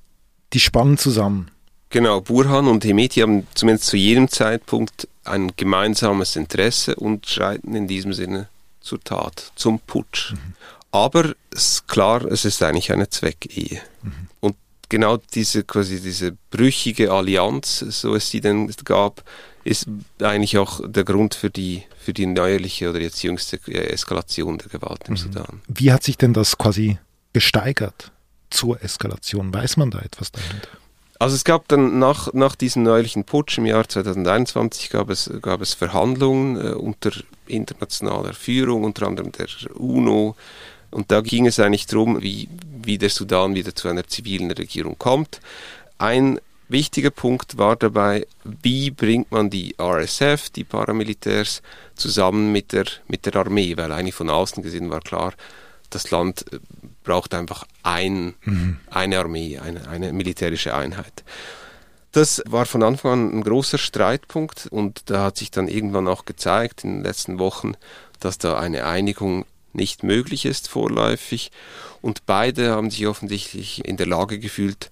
die 0.55 0.61
spannen 0.61 0.97
zusammen. 0.97 1.51
Genau, 1.91 2.23
Burhan 2.23 2.67
und 2.67 2.85
Hemeti 2.85 3.21
haben 3.21 3.47
zumindest 3.55 3.89
zu 3.89 3.97
jedem 3.97 4.29
Zeitpunkt 4.29 5.07
ein 5.25 5.53
gemeinsames 5.57 6.35
Interesse 6.35 6.97
und 6.97 7.27
schreiten 7.27 7.75
in 7.75 7.87
diesem 7.87 8.15
Sinne 8.15 8.49
zur 8.81 9.03
Tat, 9.05 9.53
zum 9.55 9.81
Putsch. 9.81 10.33
Mhm. 10.33 10.55
Aber 10.91 11.35
es 11.55 11.73
ist 11.73 11.89
klar, 11.89 12.25
es 12.25 12.47
ist 12.47 12.63
eigentlich 12.63 12.91
eine 12.91 13.11
Zweckehe. 13.11 13.81
Mhm. 14.03 14.13
Und 14.41 14.57
genau 14.89 15.19
diese 15.35 15.65
quasi 15.65 16.01
diese 16.01 16.37
brüchige 16.51 17.13
Allianz, 17.13 17.79
so 17.79 18.15
es 18.15 18.31
sie 18.31 18.41
denn 18.41 18.71
gab, 18.85 19.25
ist 19.65 19.87
eigentlich 20.23 20.59
auch 20.59 20.81
der 20.87 21.05
Grund 21.05 21.35
für 21.35 21.51
die 21.51 21.85
für 21.99 22.13
die 22.15 22.27
neuerliche 22.27 22.89
oder 22.89 23.01
jetzt 23.01 23.23
jüngste 23.23 23.59
Eskalation 23.67 24.57
der 24.59 24.69
Gewalt 24.69 25.03
im 25.09 25.13
mhm. 25.13 25.17
Sudan. 25.19 25.63
Wie 25.69 25.93
hat 25.93 26.03
sich 26.03 26.17
denn 26.17 26.33
das 26.33 26.57
quasi 26.57 26.99
gesteigert 27.35 28.13
zur 28.49 28.83
Eskalation? 28.83 29.53
Weiß 29.53 29.77
man 29.77 29.91
da 29.91 29.99
etwas 29.99 30.33
dahinter? 30.33 30.69
Also 31.19 31.35
es 31.35 31.45
gab 31.45 31.67
dann 31.69 31.99
nach, 31.99 32.33
nach 32.33 32.55
diesem 32.55 32.85
neuerlichen 32.85 33.25
Putsch 33.25 33.59
im 33.59 33.67
Jahr 33.67 33.89
2021 33.89 34.89
gab 34.89 35.11
es, 35.11 35.31
gab 35.43 35.61
es 35.61 35.75
Verhandlungen 35.75 36.57
äh, 36.57 36.71
unter 36.71 37.11
internationaler 37.47 38.35
Führung, 38.35 38.85
unter 38.85 39.07
anderem 39.07 39.33
der 39.33 39.49
UNO, 39.75 40.37
und 40.91 41.11
da 41.11 41.21
ging 41.21 41.47
es 41.47 41.61
eigentlich 41.61 41.87
darum, 41.87 42.23
wie, 42.23 42.49
wie 42.83 42.99
der 42.99 43.11
Sudan 43.11 43.55
wieder 43.55 43.75
zu 43.75 43.89
einer 43.89 44.07
zivilen 44.07 44.51
Regierung 44.51 44.99
kommt. 44.99 45.41
Ein 45.99 46.41
wichtiger 46.69 47.11
Punkt 47.11 47.59
war 47.59 47.77
dabei, 47.77 48.27
wie 48.45 48.91
bringt 48.91 49.31
man 49.31 49.51
die 49.51 49.75
RSF, 49.81 50.51
die 50.51 50.65
Paramilitärs, 50.65 51.63
zusammen 51.95 52.53
mit 52.53 52.73
der, 52.73 52.87
mit 53.09 53.27
der 53.27 53.37
Armee, 53.37 53.77
weil 53.77 53.93
eigentlich 53.93 54.15
von 54.15 54.31
außen 54.31 54.63
gesehen 54.63 54.91
war 54.91 55.01
klar, 55.01 55.35
das 55.91 56.11
Land 56.11 56.45
äh, 56.53 56.59
braucht 57.03 57.35
einfach 57.35 57.67
ein, 57.83 58.35
mhm. 58.45 58.79
eine 58.91 59.19
Armee, 59.19 59.59
eine, 59.59 59.89
eine 59.89 60.13
militärische 60.13 60.75
Einheit. 60.75 61.25
Das 62.13 62.43
war 62.47 62.67
von 62.67 62.83
Anfang 62.83 63.13
an 63.13 63.39
ein 63.39 63.43
großer 63.43 63.79
Streitpunkt 63.79 64.67
und 64.71 65.11
da 65.11 65.25
hat 65.25 65.37
sich 65.37 65.51
dann 65.51 65.69
irgendwann 65.69 66.09
auch 66.09 66.25
gezeigt 66.25 66.85
in 66.85 66.97
den 66.97 67.05
letzten 67.05 67.39
Wochen, 67.39 67.75
dass 68.21 68.39
da 68.39 68.59
eine 68.59 68.87
Einigung 68.87 69.45
nicht 69.73 70.03
möglich 70.03 70.45
ist 70.45 70.69
vorläufig. 70.69 71.51
Und 72.01 72.27
beide 72.27 72.71
haben 72.71 72.91
sich 72.91 73.07
offensichtlich 73.07 73.85
in 73.85 73.97
der 73.97 74.07
Lage 74.07 74.39
gefühlt, 74.39 74.91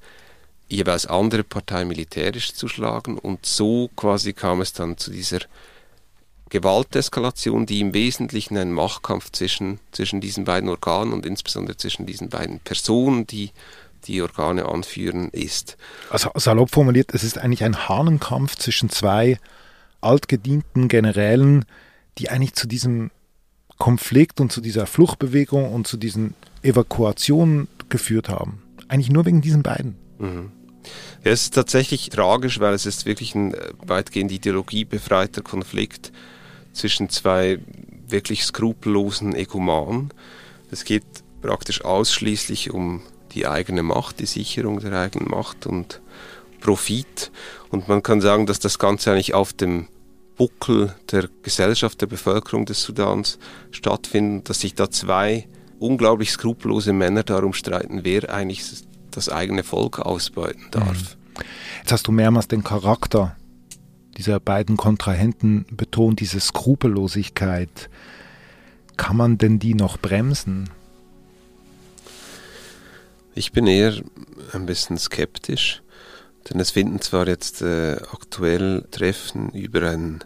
jeweils 0.68 1.06
andere 1.06 1.45
Parteien 1.45 1.88
militärisch 1.88 2.54
zu 2.54 2.68
schlagen. 2.68 3.18
Und 3.18 3.47
so 3.47 3.90
quasi 3.97 4.33
kam 4.33 4.61
es 4.61 4.73
dann 4.73 4.99
zu 4.99 5.11
dieser 5.11 5.40
Gewalteskalation, 6.49 7.66
die 7.66 7.80
im 7.80 7.92
Wesentlichen 7.92 8.56
ein 8.56 8.73
Machtkampf 8.73 9.33
zwischen, 9.33 9.80
zwischen 9.90 10.21
diesen 10.21 10.45
beiden 10.45 10.68
Organen 10.68 11.12
und 11.12 11.26
insbesondere 11.26 11.76
zwischen 11.76 12.06
diesen 12.06 12.28
beiden 12.28 12.61
Personen, 12.61 13.26
die 13.26 13.50
die 14.06 14.23
Organe 14.23 14.66
anführen, 14.66 15.30
ist. 15.30 15.76
Also 16.11 16.30
salopp 16.37 16.71
formuliert, 16.71 17.12
es 17.14 17.25
ist 17.25 17.38
eigentlich 17.38 17.64
ein 17.64 17.88
Hahnenkampf 17.88 18.56
zwischen 18.56 18.90
zwei 18.90 19.38
altgedienten 20.00 20.87
Generälen, 20.87 21.64
die 22.18 22.30
eigentlich 22.30 22.54
zu 22.54 22.68
diesem 22.68 23.11
Konflikt 23.78 24.40
und 24.40 24.52
zu 24.52 24.61
dieser 24.61 24.87
Fluchtbewegung 24.87 25.73
und 25.73 25.87
zu 25.87 25.97
diesen 25.97 26.35
Evakuationen 26.62 27.68
geführt 27.88 28.28
haben. 28.28 28.62
eigentlich 28.88 29.11
nur 29.11 29.26
wegen 29.26 29.40
diesen 29.40 29.62
beiden. 29.62 29.97
Mhm. 30.18 30.52
Ja, 31.25 31.33
es 31.33 31.42
ist 31.42 31.54
tatsächlich 31.54 32.09
tragisch, 32.11 32.61
weil 32.61 32.73
es 32.75 32.87
ist 32.87 33.06
wirklich 33.06 33.35
ein 33.35 33.54
äh, 33.54 33.73
weitgehend 33.85 34.30
ideologiebefreiter 34.30 35.42
Konflikt 35.42 36.12
zwischen 36.73 37.09
zwei 37.09 37.59
wirklich 38.09 38.45
skrupellosen 38.45 39.35
Egomanen. 39.35 40.12
Es 40.71 40.85
geht 40.85 41.04
praktisch 41.42 41.85
ausschließlich 41.85 42.71
um 42.71 43.02
die 43.33 43.47
eigene 43.47 43.83
Macht, 43.83 44.21
die 44.21 44.26
Sicherung 44.26 44.80
der 44.80 44.92
eigenen 44.92 45.28
Macht 45.28 45.66
und 45.66 46.00
Profit. 46.61 47.30
Und 47.71 47.88
man 47.88 48.02
kann 48.02 48.21
sagen, 48.21 48.47
dass 48.47 48.61
das 48.61 48.78
Ganze 48.78 49.11
eigentlich 49.11 49.35
auf 49.35 49.52
dem 49.52 49.88
Buckel 50.37 50.95
der 51.11 51.28
Gesellschaft, 51.43 52.00
der 52.00 52.07
Bevölkerung 52.07 52.66
des 52.66 52.83
Sudans 52.83 53.38
stattfindet, 53.71 54.49
dass 54.49 54.61
sich 54.61 54.75
da 54.75 54.90
zwei 54.90 55.49
unglaublich 55.78 56.31
skrupellose 56.31 56.93
Männer 56.93 57.23
darum 57.23 57.52
streiten, 57.52 58.00
wer 58.05 58.33
eigentlich 58.33 58.62
das 59.11 59.28
eigene 59.28 59.64
Volk 59.64 59.99
ausbeuten 59.99 60.66
darf. 60.71 61.16
Mhm. 61.16 61.45
Jetzt 61.81 61.93
hast 61.93 62.07
du 62.07 62.12
mehrmals 62.12 62.49
den 62.49 62.64
Charakter 62.64 63.37
dieser 64.16 64.40
beiden 64.40 64.76
Kontrahenten 64.76 65.66
betont, 65.71 66.21
diese 66.21 66.40
Skrupellosigkeit. 66.40 67.90
Kann 68.97 69.16
man 69.16 69.37
denn 69.37 69.59
die 69.59 69.75
noch 69.75 69.99
bremsen? 69.99 70.71
Ich 73.35 73.52
bin 73.52 73.66
eher 73.66 73.93
ein 74.52 74.64
bisschen 74.64 74.97
skeptisch, 74.97 75.83
denn 76.48 76.60
es 76.60 76.70
finden 76.70 77.00
zwar 77.00 77.26
jetzt 77.26 77.62
äh, 77.62 77.96
aktuell 78.12 78.84
Treffen 78.90 79.50
über 79.50 79.88
einen 79.88 80.24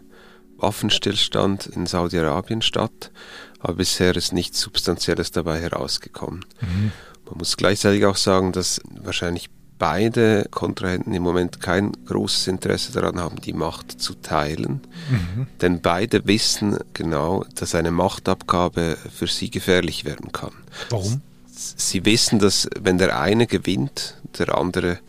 Waffenstillstand 0.57 1.65
in 1.67 1.85
Saudi-Arabien 1.85 2.61
statt, 2.61 3.11
aber 3.59 3.73
bisher 3.75 4.15
ist 4.15 4.33
nichts 4.33 4.59
Substanzielles 4.59 5.31
dabei 5.31 5.59
herausgekommen. 5.59 6.45
Mhm. 6.61 6.91
Man 7.25 7.37
muss 7.37 7.57
gleichzeitig 7.57 8.05
auch 8.05 8.17
sagen, 8.17 8.51
dass 8.51 8.81
wahrscheinlich 9.01 9.49
beide 9.79 10.47
Kontrahenten 10.51 11.13
im 11.13 11.23
Moment 11.23 11.59
kein 11.59 11.91
großes 12.05 12.47
Interesse 12.47 12.91
daran 12.91 13.19
haben, 13.19 13.41
die 13.41 13.53
Macht 13.53 13.99
zu 13.99 14.13
teilen. 14.13 14.81
Mhm. 15.09 15.47
Denn 15.59 15.81
beide 15.81 16.27
wissen 16.27 16.77
genau, 16.93 17.43
dass 17.55 17.73
eine 17.73 17.89
Machtabgabe 17.89 18.97
für 19.11 19.25
sie 19.25 19.49
gefährlich 19.49 20.05
werden 20.05 20.31
kann. 20.31 20.53
Warum? 20.89 21.21
sie 21.53 22.05
wissen, 22.05 22.39
dass 22.39 22.67
wenn 22.79 22.97
der 22.97 23.19
eine 23.19 23.47
gewinnt, 23.47 24.17
der 24.37 24.57
andere 24.57 24.99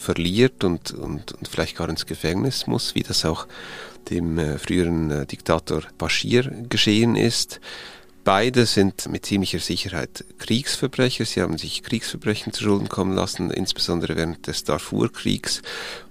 verliert 0.00 0.64
und, 0.64 0.92
und, 0.92 1.32
und 1.32 1.48
vielleicht 1.48 1.76
gar 1.76 1.88
ins 1.88 2.06
Gefängnis 2.06 2.66
muss, 2.66 2.94
wie 2.94 3.02
das 3.02 3.24
auch 3.24 3.46
dem 4.08 4.38
äh, 4.38 4.58
früheren 4.58 5.10
äh, 5.10 5.26
Diktator 5.26 5.82
Bashir 5.98 6.50
geschehen 6.68 7.16
ist. 7.16 7.60
Beide 8.24 8.66
sind 8.66 9.08
mit 9.08 9.26
ziemlicher 9.26 9.60
Sicherheit 9.60 10.24
Kriegsverbrecher. 10.38 11.24
Sie 11.24 11.40
haben 11.40 11.58
sich 11.58 11.82
Kriegsverbrechen 11.82 12.52
zu 12.52 12.64
Schulden 12.64 12.88
kommen 12.88 13.14
lassen, 13.14 13.50
insbesondere 13.50 14.16
während 14.16 14.46
des 14.46 14.64
Darfur-Kriegs. 14.64 15.62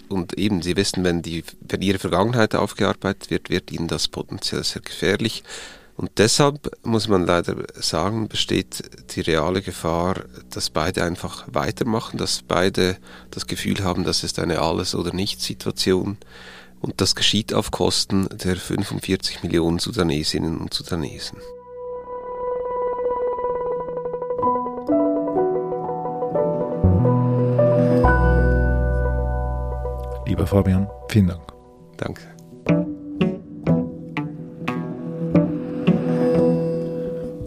Und 0.07 0.33
eben, 0.33 0.61
sie 0.61 0.75
wissen, 0.75 1.03
wenn, 1.03 1.21
die, 1.21 1.43
wenn 1.61 1.81
ihre 1.81 1.99
Vergangenheit 1.99 2.55
aufgearbeitet 2.55 3.29
wird, 3.29 3.49
wird 3.49 3.71
ihnen 3.71 3.87
das 3.87 4.07
potenziell 4.07 4.63
sehr 4.63 4.81
gefährlich. 4.81 5.43
Und 5.99 6.11
deshalb 6.17 6.71
muss 6.85 7.09
man 7.09 7.25
leider 7.25 7.57
sagen, 7.75 8.29
besteht 8.29 8.83
die 9.13 9.19
reale 9.19 9.61
Gefahr, 9.61 10.23
dass 10.49 10.69
beide 10.69 11.03
einfach 11.03 11.45
weitermachen, 11.51 12.17
dass 12.17 12.41
beide 12.41 12.95
das 13.31 13.47
Gefühl 13.47 13.83
haben, 13.83 14.05
das 14.05 14.23
ist 14.23 14.39
eine 14.39 14.61
Alles- 14.61 14.95
oder 14.95 15.13
Nichts-Situation. 15.13 16.15
Und 16.79 17.01
das 17.01 17.15
geschieht 17.15 17.53
auf 17.53 17.71
Kosten 17.71 18.29
der 18.31 18.55
45 18.55 19.43
Millionen 19.43 19.79
Sudanesinnen 19.79 20.59
und 20.59 20.73
Sudanesen. 20.73 21.39
Lieber 30.25 30.47
Fabian, 30.47 30.89
vielen 31.09 31.27
Dank. 31.27 31.53
Danke. 31.97 32.38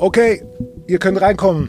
Okay, 0.02 0.42
ihr 0.88 0.98
könnt 0.98 1.20
reinkommen. 1.20 1.68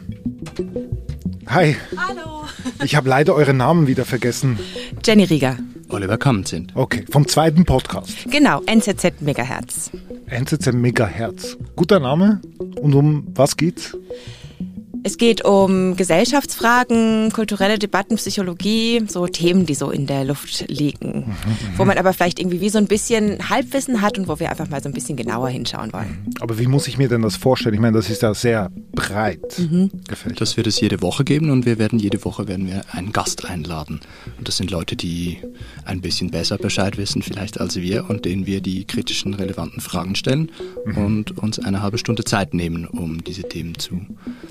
Hi. 1.46 1.76
Hallo. 1.96 2.46
Ich 2.82 2.96
habe 2.96 3.08
leider 3.08 3.32
euren 3.32 3.58
Namen 3.58 3.86
wieder 3.86 4.04
vergessen. 4.04 4.58
Jenny 5.04 5.22
Rieger. 5.22 5.56
Oliver 5.88 6.18
Kammenzind. 6.18 6.72
Okay, 6.74 7.04
vom 7.08 7.28
zweiten 7.28 7.64
Podcast. 7.64 8.28
Genau, 8.28 8.60
NZZ 8.66 9.20
Megahertz. 9.20 9.92
NZZ 10.26 10.72
Megahertz. 10.72 11.56
Guter 11.76 12.00
Name. 12.00 12.40
Und 12.80 12.94
um 12.96 13.24
was 13.36 13.56
geht's? 13.56 13.96
Es 15.06 15.18
geht 15.18 15.44
um 15.44 15.96
Gesellschaftsfragen, 15.96 17.30
kulturelle 17.30 17.78
Debatten, 17.78 18.16
Psychologie, 18.16 19.04
so 19.06 19.26
Themen, 19.26 19.66
die 19.66 19.74
so 19.74 19.90
in 19.90 20.06
der 20.06 20.24
Luft 20.24 20.64
liegen. 20.68 21.26
Mhm, 21.26 21.56
wo 21.76 21.84
man 21.84 21.98
aber 21.98 22.14
vielleicht 22.14 22.40
irgendwie 22.40 22.62
wie 22.62 22.70
so 22.70 22.78
ein 22.78 22.86
bisschen 22.86 23.50
Halbwissen 23.50 24.00
hat 24.00 24.18
und 24.18 24.28
wo 24.28 24.40
wir 24.40 24.50
einfach 24.50 24.70
mal 24.70 24.82
so 24.82 24.88
ein 24.88 24.94
bisschen 24.94 25.18
genauer 25.18 25.50
hinschauen 25.50 25.92
wollen. 25.92 26.32
Aber 26.40 26.58
wie 26.58 26.66
muss 26.66 26.88
ich 26.88 26.96
mir 26.96 27.10
denn 27.10 27.20
das 27.20 27.36
vorstellen? 27.36 27.74
Ich 27.74 27.82
meine, 27.82 27.98
das 27.98 28.08
ist 28.08 28.22
ja 28.22 28.32
sehr 28.32 28.70
breit 28.92 29.58
mhm. 29.58 29.90
gefällt. 30.08 30.40
Das 30.40 30.56
wird 30.56 30.66
es 30.66 30.80
jede 30.80 31.02
Woche 31.02 31.22
geben 31.22 31.50
und 31.50 31.66
wir 31.66 31.78
werden 31.78 31.98
jede 31.98 32.24
Woche 32.24 32.48
werden 32.48 32.66
wir 32.66 32.80
einen 32.92 33.12
Gast 33.12 33.44
einladen. 33.44 34.00
Und 34.38 34.48
das 34.48 34.56
sind 34.56 34.70
Leute, 34.70 34.96
die 34.96 35.36
ein 35.84 36.00
bisschen 36.00 36.30
besser 36.30 36.56
Bescheid 36.56 36.96
wissen 36.96 37.20
vielleicht 37.20 37.60
als 37.60 37.76
wir 37.76 38.08
und 38.08 38.24
denen 38.24 38.46
wir 38.46 38.62
die 38.62 38.86
kritischen, 38.86 39.34
relevanten 39.34 39.82
Fragen 39.82 40.14
stellen 40.14 40.50
mhm. 40.86 40.96
und 40.96 41.38
uns 41.38 41.58
eine 41.58 41.82
halbe 41.82 41.98
Stunde 41.98 42.24
Zeit 42.24 42.54
nehmen, 42.54 42.86
um 42.86 43.22
diese 43.22 43.42
Themen 43.42 43.78
zu, 43.78 44.00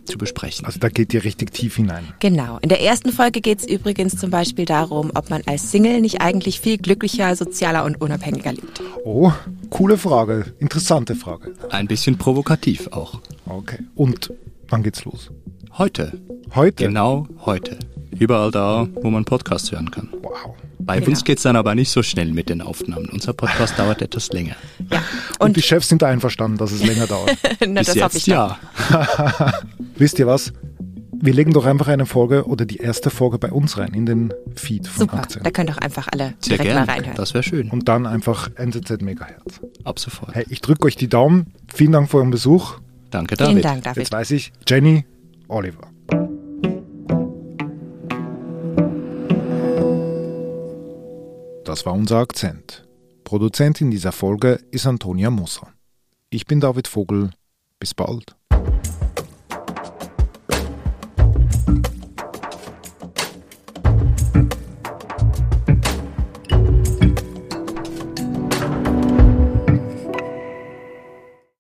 zu 0.06 0.20
besprechen 0.20 0.43
sprechen. 0.44 0.66
Also 0.66 0.80
da 0.80 0.90
geht 0.90 1.14
ihr 1.14 1.24
richtig 1.24 1.52
tief 1.52 1.76
hinein. 1.76 2.08
Genau. 2.20 2.58
In 2.62 2.70
der 2.70 2.82
ersten 2.82 3.12
Folge 3.12 3.42
geht 3.42 3.60
es 3.60 3.68
übrigens 3.68 4.18
zum 4.18 4.30
Beispiel 4.30 4.66
darum, 4.66 5.12
ob 5.16 5.30
man 5.30 5.42
als 5.46 5.72
Single 5.72 6.02
nicht 6.02 6.22
eigentlich 6.22 6.60
viel 6.60 6.78
glücklicher, 6.78 7.36
sozialer 7.36 7.86
und 7.86 8.02
unabhängiger 8.02 8.54
lebt. 8.54 8.82
Oh, 9.04 9.32
coole 9.70 9.98
Frage. 9.98 10.54
Interessante 10.60 11.16
Frage. 11.16 11.54
Ein 11.70 11.88
bisschen 11.88 12.18
provokativ 12.18 12.88
auch. 12.88 13.22
Okay. 13.46 13.80
Und 13.96 14.34
wann 14.70 14.84
geht's 14.84 15.06
los? 15.06 15.32
Heute. 15.78 16.20
Heute? 16.54 16.86
Genau 16.86 17.28
heute. 17.46 17.80
Überall 18.20 18.52
da, 18.52 18.88
wo 19.02 19.10
man 19.10 19.26
Podcasts 19.26 19.72
hören 19.72 19.90
kann. 19.90 20.10
Wow. 20.22 20.56
Bei 20.86 21.00
genau. 21.00 21.10
uns 21.10 21.24
geht 21.24 21.38
es 21.38 21.44
dann 21.44 21.56
aber 21.56 21.76
nicht 21.76 21.92
so 21.92 22.04
schnell 22.04 22.32
mit 22.32 22.50
den 22.50 22.62
Aufnahmen. 22.62 23.08
Unser 23.12 23.34
Podcast 23.34 23.78
dauert 23.80 24.02
etwas 24.02 24.32
länger. 24.34 24.56
Ja. 24.92 24.98
Und, 25.40 25.48
Und, 25.48 25.58
die 25.58 25.62
Chefs 25.62 25.88
sind 25.90 26.04
einverstanden, 26.04 26.58
dass 26.58 26.72
es 26.72 26.84
länger 26.84 27.08
dauert. 27.08 27.38
Na, 27.68 27.82
Bis 27.82 27.88
das 27.88 27.96
jetzt, 27.96 28.16
ich 28.16 28.28
ja. 28.28 28.58
Wisst 29.98 30.20
ihr 30.20 30.28
was? 30.28 30.54
Wir 31.26 31.34
legen 31.34 31.54
doch 31.54 31.66
einfach 31.66 31.88
eine 31.88 32.06
Folge 32.06 32.46
oder 32.48 32.66
die 32.66 32.78
erste 32.78 33.10
Folge 33.10 33.38
bei 33.40 33.50
uns 33.50 33.78
rein 33.78 33.94
in 33.94 34.06
den 34.06 34.34
Feed 34.56 34.88
von 34.88 35.02
Super, 35.02 35.20
Aktien. 35.20 35.44
da 35.44 35.52
können 35.52 35.68
doch 35.68 35.78
einfach 35.78 36.10
alle 36.12 36.34
Sehr 36.40 36.58
direkt 36.58 36.64
gern. 36.64 36.86
mal 36.86 36.94
reinhören. 36.94 37.16
Das 37.16 37.34
wäre 37.34 37.44
schön. 37.44 37.70
Und 37.72 37.88
dann 37.88 38.06
einfach 38.06 38.50
NZZ 38.56 39.02
Megahertz. 39.02 39.62
Ab 39.86 40.00
sofort. 40.00 40.36
Hey, 40.36 40.46
ich 40.50 40.60
drücke 40.60 40.86
euch 40.86 40.98
die 40.98 41.08
Daumen. 41.08 41.54
Vielen 41.74 41.94
Dank 41.94 42.10
für 42.12 42.18
euren 42.18 42.32
Besuch. 42.32 42.80
Danke, 43.10 43.38
David. 43.38 43.52
Vielen 43.52 43.64
Dank, 43.64 43.84
David. 43.84 44.04
Jetzt 44.04 44.12
weiß 44.12 44.32
ich, 44.32 44.52
Jenny, 44.68 45.06
Oliver. 45.48 45.88
Das 51.74 51.88
war 51.88 51.94
unser 51.94 52.20
Akzent. 52.20 52.88
Produzentin 53.24 53.90
dieser 53.90 54.12
Folge 54.12 54.60
ist 54.70 54.86
Antonia 54.86 55.32
Moser. 55.32 55.74
Ich 56.30 56.46
bin 56.46 56.60
David 56.60 56.88
Vogel. 56.88 57.32
Bis 57.80 57.96
bald. 57.96 58.36